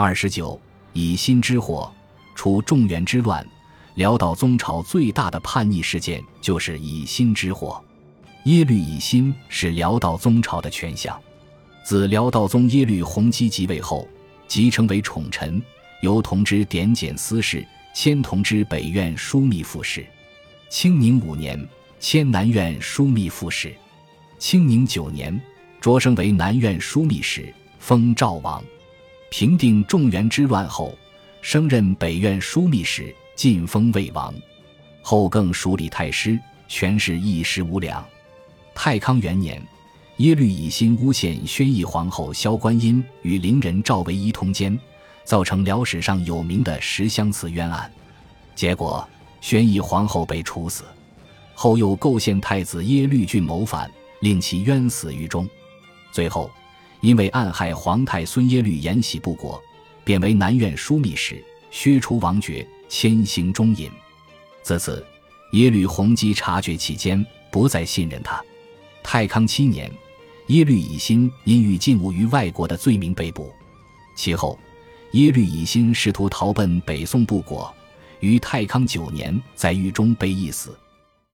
[0.00, 0.56] 二十九，
[0.92, 1.92] 以心之火，
[2.36, 3.44] 除中原之乱，
[3.96, 7.82] 辽道宗朝最大的叛逆事件就是以心之火。
[8.44, 11.20] 耶律以心是辽道宗朝的权相，
[11.82, 14.06] 自辽道宗耶律洪基即位后，
[14.46, 15.60] 即成为宠臣，
[16.00, 20.06] 由同知点检司事，迁同知北院枢密副使。
[20.68, 21.68] 清宁五年，
[21.98, 23.74] 迁南院枢密副使。
[24.38, 25.36] 清宁九年，
[25.80, 28.62] 擢升为南院枢密使，封赵王。
[29.30, 30.96] 平定中原之乱后，
[31.42, 34.34] 升任北院枢密使，晋封魏王。
[35.02, 38.04] 后更署理太师，权势一时无两。
[38.74, 39.62] 太康元年，
[40.16, 44.78] 耶律乙辛诬陷宣义皇后萧观音与伶人赵惟一通奸，
[45.24, 47.90] 造成辽史上有名的十相似冤案。
[48.54, 49.06] 结果，
[49.40, 50.84] 宣义皇后被处死。
[51.54, 53.90] 后又构陷太子耶律俊谋反，
[54.20, 55.48] 令其冤死于中。
[56.12, 56.50] 最后。
[57.00, 59.62] 因为暗害皇太孙耶律延禧不果，
[60.04, 63.90] 贬为南院枢密使，削除王爵，迁行中尹。
[64.62, 65.04] 自此，
[65.52, 68.42] 耶律洪基察觉其间，不再信任他。
[69.02, 69.90] 太康七年，
[70.48, 73.52] 耶律乙辛因欲进武于外国的罪名被捕。
[74.16, 74.58] 其后，
[75.12, 77.72] 耶律乙辛试图逃奔北宋不果，
[78.20, 80.76] 于太康九年在狱中被缢死。